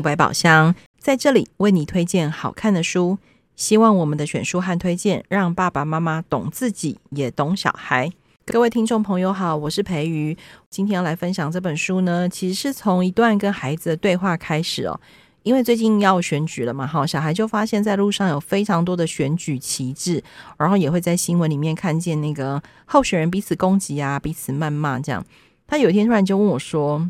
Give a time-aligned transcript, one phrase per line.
[0.00, 3.18] 百宝箱，在这里为你推荐好看的书。
[3.56, 8.10] 希望我们的选书和推荐，让爸爸妈妈懂自己，也懂小孩。
[8.46, 10.36] 各位听众朋友好，我是培瑜，
[10.70, 14.98] 今天要来分享这本书呢，其实是从一段跟孩子的对话开始哦。
[15.42, 20.22] 因为最近要选举了嘛，哈，小孩就发现在路上有非常多的选举旗帜，
[20.58, 25.24] 然后也会在新闻里面看见那个候选人彼此攻击啊，彼此谩骂这样。
[25.66, 27.08] 他有一天突然就问我说：“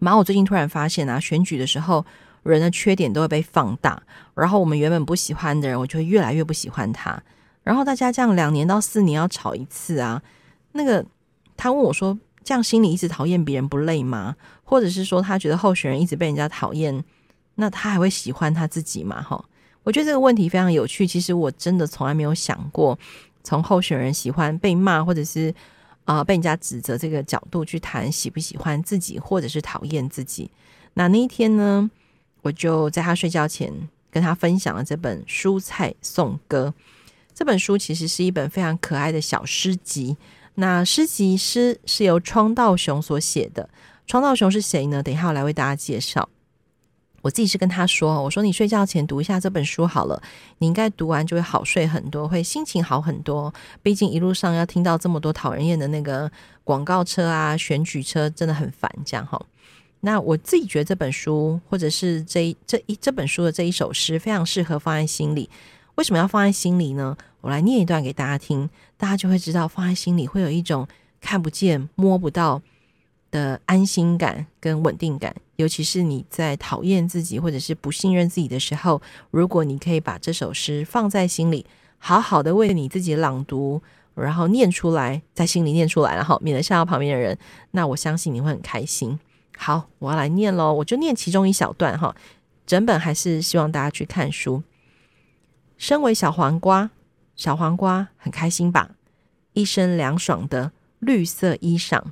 [0.00, 2.04] 妈，我最近突然发现啊，选举的时候
[2.42, 4.02] 人的缺点都会被放大，
[4.34, 7.22] 然后我们原本不喜欢的人，我就会越来越不喜欢他。
[7.62, 10.20] 然后大家这样两年到四年要吵一次啊，
[10.72, 11.06] 那个
[11.56, 14.34] 他问我说，这样心里一直讨厌别人不累吗？
[14.64, 17.04] 或者是说他觉得候选人一直被人家讨厌？”
[17.56, 19.20] 那他还会喜欢他自己吗？
[19.20, 19.44] 哈，
[19.82, 21.06] 我觉得这个问题非常有趣。
[21.06, 22.98] 其实我真的从来没有想过，
[23.44, 25.54] 从候选人喜欢被骂，或者是
[26.04, 30.50] 啊、被人家指责这个角度去谈喜不喜欢自己，或者是讨厌自己。
[30.94, 31.90] 那那一天呢，
[32.42, 33.72] 我就在他睡觉前
[34.10, 36.74] 跟他分享了这本《蔬菜颂歌》。
[37.32, 40.16] 这本书其实是一本非常可爱的小诗集。
[40.56, 43.70] 那诗集诗是由川道雄所写的。
[44.06, 45.00] 川道雄是谁呢？
[45.02, 46.28] 等一下我来为大家介绍。
[47.22, 50.22] 我自己是跟他说：“我说你睡觉前读一下这本书好了，
[50.58, 53.52] 你应该读完就会好睡很多，会心情好很多。
[53.82, 56.30] 毕竟一路上要听到这么多讨人厌的那个
[56.64, 58.90] 广告车啊、选举车，真的很烦。
[59.04, 59.40] 这样哈，
[60.00, 65.50] 那我自己觉得这本书或者是这一这一这本书的这一首诗，非常适合放在心里。
[65.96, 67.16] 为什么要放在心里呢？
[67.42, 70.88] 我来念一段给大家听，大家就会知道放在心里会有一种
[71.20, 72.62] 看不见、摸不到。”
[73.32, 81.66] 的安心感跟稳定感，尤其是你在讨厌自己或者是不信任自己的时候，如果你可以把这首诗放在心里，
[81.98, 83.82] 好好的为你自己朗读，
[84.14, 87.38] 然后念出来，在心里念出来，然后免得吓到旁边的人，
[87.72, 89.20] 那我相信你会很开心。
[89.58, 92.16] 好，我要来念喽，我就念其中一小段哈，
[92.64, 94.62] 整本还是希望大家去看书。
[95.76, 96.90] 身为小黄瓜，
[97.36, 98.92] 小黄瓜很开心吧？
[99.52, 102.02] 一身凉爽的绿色衣裳。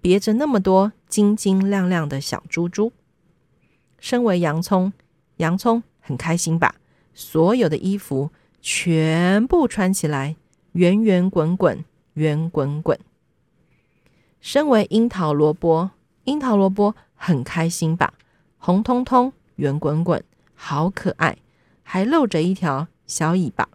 [0.00, 2.92] 别着那么多晶晶亮亮的小珠珠。
[3.98, 4.92] 身为洋葱，
[5.38, 6.76] 洋葱很开心吧？
[7.14, 8.30] 所有的衣服
[8.60, 10.36] 全部穿起来，
[10.72, 12.98] 圆圆滚滚，圆滚滚。
[14.40, 15.90] 身为樱桃萝卜，
[16.24, 18.14] 樱桃萝卜很开心吧？
[18.58, 20.22] 红彤彤，圆滚滚，
[20.54, 21.38] 好可爱，
[21.82, 23.68] 还露着一条小尾巴。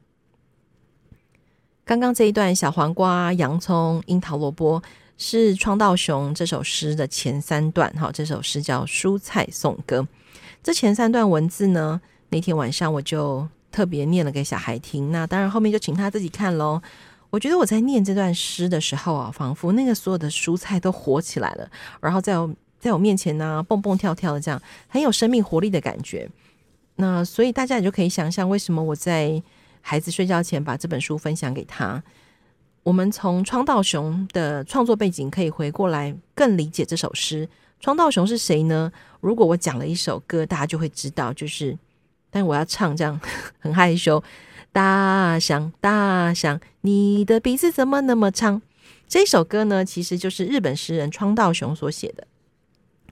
[1.83, 4.81] 刚刚这一段小黄瓜、洋葱、樱桃萝卜。
[5.23, 9.99] 是创道雄这首诗的前三段，哈，这首诗叫《蔬菜颂歌》。
[10.63, 15.11] 这前三段文字呢，那天晚上我就特别念了给小孩听。
[15.11, 16.81] 那当然后面就请他自己看喽。
[17.29, 21.69] 我觉得我在念这段诗的时候啊，仿佛那个所有的蔬菜都活起来了，
[22.01, 26.27] 然后在我在我面前呢、蹦蹦跳跳的，这样很有生命活力的感觉。
[26.95, 29.39] 那所以大家也就可以想象，为什么我在
[29.81, 32.01] 孩子睡觉前把这本书分享给他。
[32.83, 37.47] 我们从川道雄的创作背景可以回过来更理解这首诗。
[37.79, 38.91] 川道雄是谁呢？
[39.19, 41.77] 如果我讲了一首歌，大家就会知道，就是，
[42.29, 43.19] 但我要唱这样
[43.59, 44.23] 很害羞。
[44.71, 48.61] 大象，大象，你的鼻子怎么那么长？
[49.07, 52.25] 这首歌呢，其实就是日本诗人川道雄所写的。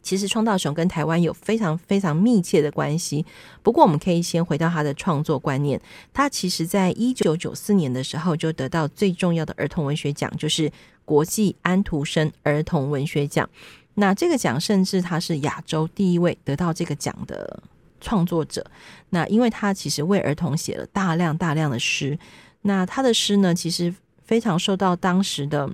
[0.01, 3.25] 其实川道雄跟台湾有非常非常密切的关系。
[3.61, 5.79] 不过，我们可以先回到他的创作观念。
[6.13, 10.71] 他其实在一九九四年的时候就得到最重要的儿童文学奖，就是
[11.05, 13.49] 国际安徒生儿童文学奖。
[13.95, 17.61] 那这个奖甚至他是亚洲第一位得到这个奖的
[17.99, 18.65] 创作者。
[19.09, 22.17] 那因为他其实为儿童写了大量大量的诗。
[22.61, 23.93] 那他的诗呢，其实
[24.23, 25.69] 非常受到当时的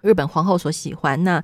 [0.00, 1.22] 日本皇后所喜欢。
[1.24, 1.42] 那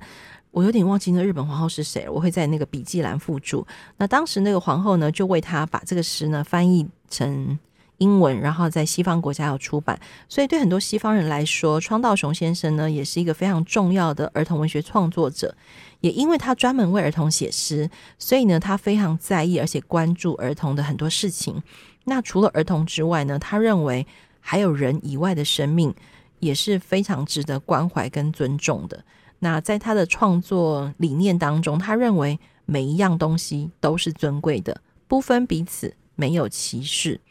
[0.51, 3.65] 我有点忘记那日本皇后是谁，我会在那个笔记栏附注。
[3.97, 7.57] 那当时那个皇后呢，就为他把这个诗呢翻译成
[7.97, 9.99] 英文，然后在西方国家有出版。
[10.27, 15.55] 所以对很多西方人来说，川道雄先生呢也是一个非常重要的儿童文学创作者。
[16.01, 21.61] 也因为他专门为儿童写诗，所以呢他非常在意而且关注儿童的很多事情。
[22.05, 24.07] 那除了儿童之外呢，他认为
[24.39, 25.93] 还有人以外的生命
[26.39, 29.03] 也是非常值得关怀跟尊重的。
[29.39, 37.21] 那在他的创作理念当中，他认为每一样东西都是尊贵的，不分彼此，没有歧视。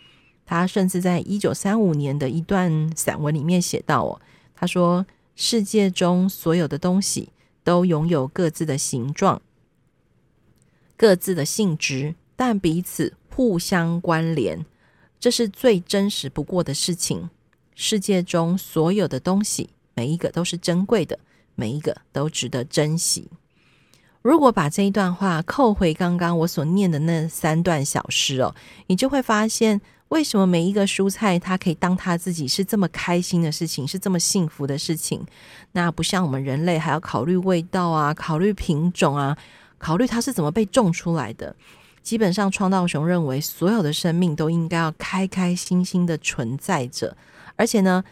[0.47, 4.21] 他甚至在一九三五年的一段散文里面写到：“哦，
[4.55, 5.07] 他说
[5.37, 7.29] 世界中所有的东西
[7.63, 9.43] 都拥有各自的形状、
[10.97, 14.65] 各自的性质，但彼此互相关联，
[15.21, 17.29] 这是最真实不过的事情。
[17.75, 21.19] 世界中所有的东西，每一个都是珍贵的。”
[21.59, 23.29] 每一个都值得珍惜。
[24.23, 28.55] 如果把这一段话扣回刚刚我所念的那三段小诗哦，
[28.87, 35.27] 你就会发现，为什么每一个蔬菜它可以当它自己是这么开心的事情，是这么幸福的事情？
[35.73, 39.37] 那不像我们人类还要考虑味道啊，考虑品种啊，
[39.79, 41.57] 考虑它是怎么被种出来的。
[42.03, 47.17] 基本上，创道雄认为所有的生命都应该要开开心心的存在着，
[47.57, 48.03] 而且呢，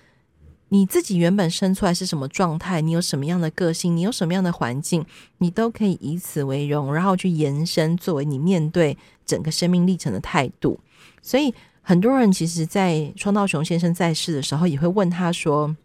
[0.68, 5.04] 你自己原本生出来是什么状态，你有什么样的个性，你有什么样的环境，
[5.38, 10.78] 你都可以以此为荣，然后去延伸作为你面对整个生命历程的态度。
[11.22, 15.76] 所以，很多人其实，在创道雄先生在世的时候，也会问他说。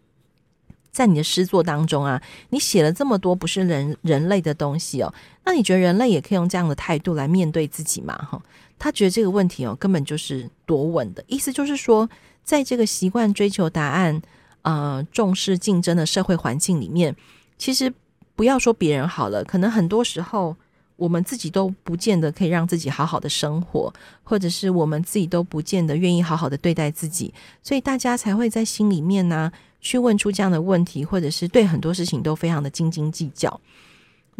[0.90, 5.10] 在你的诗作当中啊，你写了这么多不是人人类的东西哦，
[5.42, 8.14] 那你觉得人类也可以用这样的态度来面对自己吗？
[8.14, 8.38] 哈，
[8.78, 12.06] 他觉得这个问题哦，根本就是多问的，意思就是说，
[12.44, 14.20] 在这个习惯追求答案、
[14.62, 17.14] 呃重视竞争的社会环境里面，
[17.58, 17.92] 其实
[18.34, 20.56] 不要说别人好了，可能很多时候
[20.96, 23.92] 我们自己都不见得可以让自己好好的生活，
[24.22, 27.32] 或者是我们自己都不见得愿意好好的对待自己，
[27.62, 29.52] 所以大家才会在心里面呢。
[29.84, 33.60] 去问出这样的问题，或者是对很多事情都非常的斤斤计较。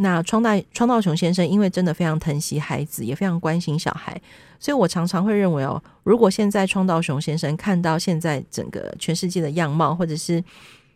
[0.02, 4.20] 那创大创道雄先生因为真的非常疼惜孩子，也非常关心小孩，
[4.60, 10.42] 所以我常常会认为哦，如果现在创道雄先生看到现在整个全世界的样貌，或者是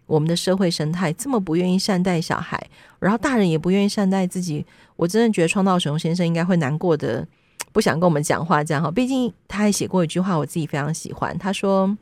[0.07, 2.61] 我们的社会生态这么不愿意善待小孩，
[2.99, 4.67] 然后大人也不愿意善待自己，
[4.97, 7.27] 我真的觉得创道雄先生应该会难过的，
[7.73, 8.91] 不想跟我们讲话这样哈。
[8.91, 11.97] 毕竟他还写过一句话，我自己非常喜欢，他说：“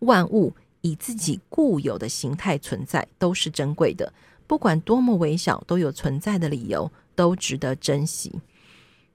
[0.00, 0.54] 万物。”
[0.86, 4.12] 以自己固有的形态存在都是珍贵的，
[4.54, 8.30] 不管多么微小，都有存在的理由，都值得珍惜。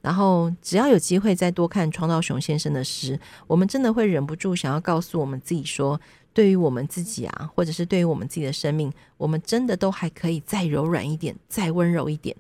[0.02, 5.98] 然后，只要有机会再多看创道雄先生的诗，我们真的会忍不住想要告诉我们自己说：
[6.34, 12.36] 对于我们自己啊，或者是对于我们自己的生命，我们真的都还可以再柔软一点，再温柔一点。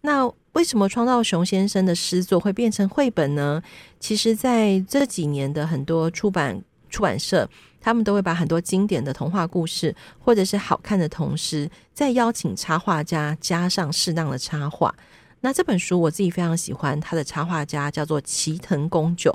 [0.00, 3.62] 那为什么创道雄先生的诗作会变成绘本呢？
[4.00, 7.48] 其实，在这几年的很多出版出版社。
[7.80, 14.92] 他们都会把很多经典的童话故事，或者是好看的童诗，再邀请插画家加上适当的插画。
[15.40, 19.32] 那这本书我自己非常喜欢，他的插画家叫做齐藤公九。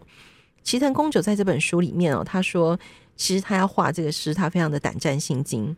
[0.61, 2.77] 齐藤公九在这本书里面哦，他说
[3.15, 5.75] 其实他要画这个诗，他非常的胆战心惊，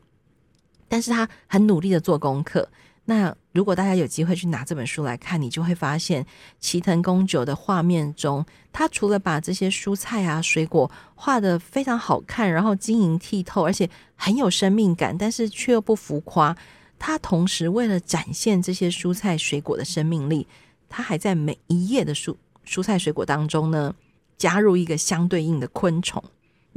[0.88, 2.68] 但是他很努力的做功课。
[3.06, 6.26] 那如果大家有机会去拿这本书来看，你就会发现
[6.60, 16.54] 齐藤公九的画面中，他除了把这些蔬菜啊、水果画得非常好看，然后晶莹剔透，而且很有生命感，但是却又不浮夸。
[17.00, 20.46] 他同时为了展现这些蔬菜水果的生命力，
[20.90, 22.36] 他还在每一页的蔬
[22.68, 23.96] 蔬菜水果当中呢，
[24.38, 26.22] 加入一个相对应的昆虫。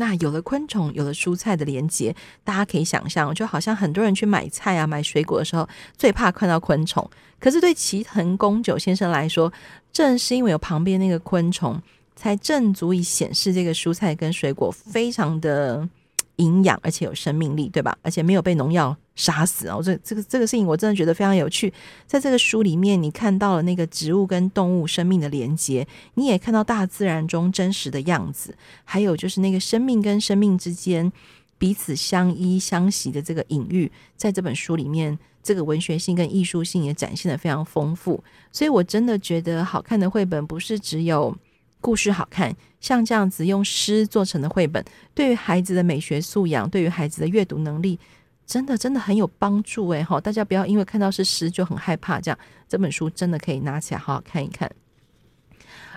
[0.01, 2.15] 那有了昆虫，有了蔬菜的连接，
[2.45, 7.09] 大家可以想象，就好像很多人去买菜啊、买水果的时候，最怕看到昆虫。
[7.41, 9.53] 可是对齐藤公九先生来说，
[9.93, 11.83] 正是因为有旁边那个昆虫，
[12.15, 15.89] 才正足以显示这个蔬菜跟水果非常的
[16.39, 17.97] 营养，而且有生命力，对吧？
[18.03, 19.81] 而且没有被农药杀死哦。
[19.81, 21.73] 这这个这个事情，我真的觉得非常有趣。
[22.07, 31.13] 在这个书里面，你看到了那个植物跟动物生命的连接，你也看到大自然中真实的样子，还有就是那个生命跟生命之间
[31.59, 38.23] 彼此相依相惜的这个隐喻，在这本书里面，这个文学性跟艺术性也展现得非常丰富。
[38.53, 41.37] 所以我真的觉得，好看的绘本不是只有。
[41.81, 47.99] 故事好看，像这样子用诗做成的绘本，对于孩子的美学素养，对于孩子的阅读能力，
[48.45, 50.03] 真的真的很有帮助诶。
[50.03, 54.71] 哈，大家不要因为看到是诗就很害怕，这样这本书真的可以拿起来好好看一看。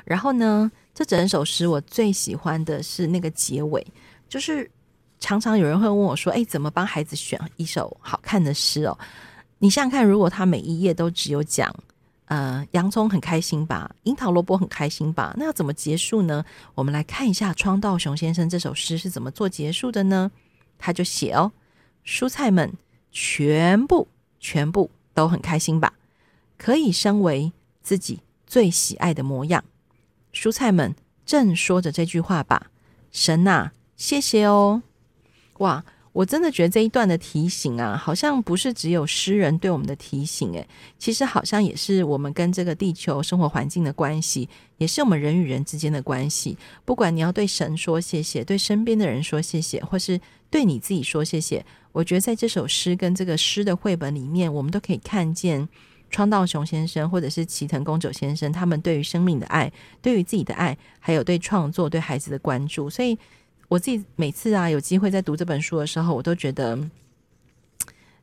[0.06, 3.86] 然后呢，这整首诗我最喜欢的是那个结尾，
[4.30, 4.70] 就是
[5.20, 8.98] 常常有人会问我说：“诶，怎么帮孩子选一首好看的诗哦？”
[9.60, 11.74] 你想想看，如果他每一页都只有讲。
[12.32, 13.94] 呃，洋葱很开心吧？
[14.04, 15.34] 樱桃萝卜很开心吧？
[15.36, 16.46] 那要怎么结束呢？
[16.76, 20.32] 我们来看一下创道雄先生这首诗是怎么做结束的呢？
[20.80, 21.52] 他就写哦，
[22.06, 22.72] 蔬菜们
[23.12, 24.08] 全部
[24.40, 25.92] 全部都很开心吧？
[26.58, 29.66] 可以升为自己最喜爱的模样。
[30.32, 30.96] 蔬菜们
[31.26, 32.68] 正说着这句话吧？
[33.12, 34.84] 神呐，谢谢哦！
[35.58, 35.84] 哇！
[36.13, 40.68] 我真的觉得这一段的提醒啊，好像不是只有诗人对我们的提醒，诶，
[41.00, 46.58] 其实好像也是我们跟这个地球生活环境的关系，也是我们人与人之间的关系。
[46.84, 55.65] 不管你要对神说谢谢，对身边的人说谢谢，或是对你自己说谢谢，我觉得在这首诗跟这个诗的绘本里面，我们都可以看见
[56.10, 63.18] 川道雄先生或者是齐藤公九先生他们对于生命的爱，对于自己的爱，还有对创作、对孩子的关注，所以。
[63.72, 66.78] 我自己每次啊有机会在读这本书的时候，我都觉得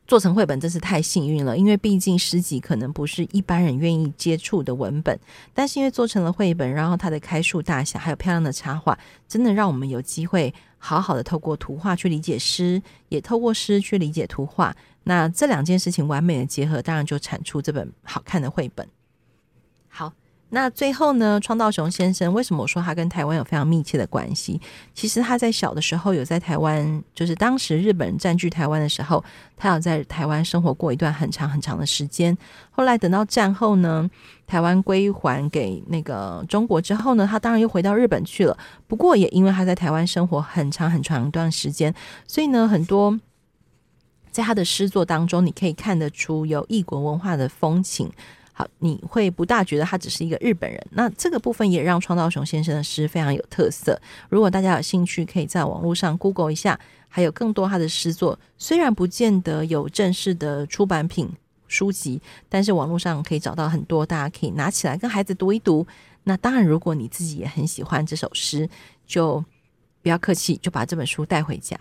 [0.07, 5.19] 做成绘本真是太幸运了，因为毕竟诗集可能不是一般人愿意接触的文本，
[5.55, 14.77] 但是因为做成了绘本，然后它的开数大小还有漂亮的插画，真的让我们有机会好好的透过图画去理解诗，也透过诗去理解图画。
[15.05, 18.87] 那这两件事情完美的结合，当然就产出这本好看的绘本。
[19.89, 20.13] 好。
[20.51, 24.59] 那最后呢，创道雄先生为什么我说他跟台湾有非常密切的关系？
[24.95, 29.23] 其实他在小的时候有在台湾，就是当时日本人占据台湾的时候，
[29.59, 32.35] 他有在台湾生活过一段很长很长的时间。
[32.71, 34.09] 后来等到战后呢，
[34.47, 38.57] 台湾归还给那个中国之后呢，他当然又回到日本去了。
[38.87, 41.95] 不过也因为他在台湾生活很长很长一段时间，
[42.27, 43.21] 所以呢，很多
[44.31, 48.11] 在他的诗作当中，你可以看得出有异国文化的风情。
[48.59, 50.85] 好，你会不大觉得他只是一个日本人。
[50.91, 53.97] 那这个部分也让创道雄先生的诗非常有特色。
[54.29, 58.37] 如果大家有兴趣，可以在网络上 Google 一下，还有更多他的诗作。
[58.57, 61.31] 虽然不见得有正式的出版品
[61.69, 65.87] 书籍，但是网络上可以找到很多，大家可以拿起来跟孩子读一读。
[66.25, 68.69] 那当然，如果你自己也很喜欢这首诗，
[69.07, 69.45] 就
[70.03, 71.79] 不要客气，就把这本书带回家。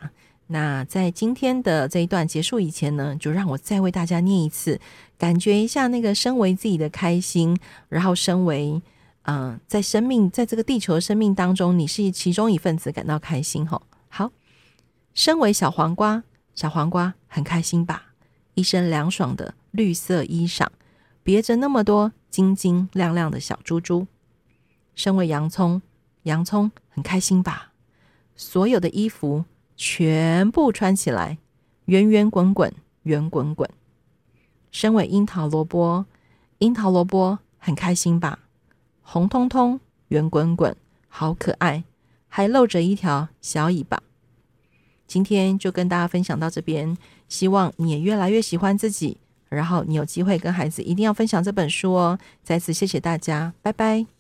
[0.50, 4.80] 那在今天的这一段结束以前呢，就让我再为大家念一次，
[5.18, 7.58] 感觉一下那个身为自己的开心，
[7.90, 8.82] 然后身为
[9.24, 13.82] 嗯、在生命在这个地球生命当中，你是其中一份子，感到开心吼。
[14.08, 14.32] 好，
[15.14, 16.24] 身为小黄瓜，
[16.56, 18.14] 小黄瓜很开心吧？
[18.54, 20.66] 一身凉爽的绿色衣裳，
[21.24, 24.08] 别着那么多晶晶亮亮的小珠珠。
[24.96, 25.82] 身为洋葱，
[26.24, 27.74] 洋葱很开心吧？
[28.38, 29.44] 所有的衣服。
[29.78, 31.38] 全部穿起来，
[31.86, 33.70] 圆圆滚滚，圆滚滚。
[34.72, 36.06] 身为樱桃萝卜，
[36.58, 38.40] 樱桃萝卜很开心吧？
[39.02, 39.80] 红彤彤，
[40.10, 40.76] 圆滚滚，
[41.08, 41.84] 好可爱，
[42.28, 44.02] 还露着一条小尾巴。
[45.08, 46.98] 今天就跟大家分享到这边，
[47.30, 49.18] 希望你也越来越喜欢自己。
[49.50, 52.20] 然后你有机会跟孩子一定要分享这本书哦。
[52.44, 54.17] 再次谢谢大家，拜拜。